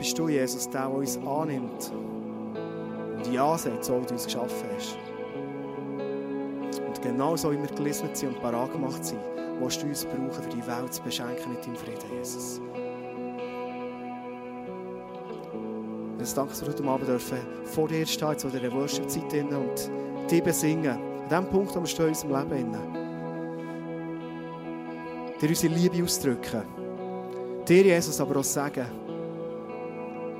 [0.00, 4.70] Bist du, Jesus, der, der uns annimmt und Ja sagt, so wie du uns geschaffen
[4.74, 4.96] hast?
[6.86, 9.20] Und genau so, wie wir gelistet sind und parat gemacht sind,
[9.60, 12.62] willst du uns brauchen, für die Welt zu beschenken mit deinem Frieden, Jesus.
[16.18, 20.30] Jesus, danke, dass wir heute Abend dürfen vor dir stehen, jetzt in dieser Worship-Zeit und
[20.30, 20.98] dich besingen.
[21.24, 22.72] An dem Punkt, wo wir stehen in unserem Leben.
[25.42, 26.62] Dir unsere Liebe ausdrücken.
[27.68, 28.86] Dir, Jesus, aber auch sagen,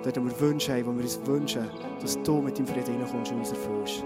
[0.03, 1.69] dort wir Wünsche haben, wo wir uns wünschen,
[2.01, 4.05] dass du mit deinem Frieden reinkommst und uns erfüllst.